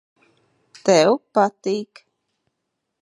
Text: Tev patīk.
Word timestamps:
Tev 0.89 1.11
patīk. 1.39 2.03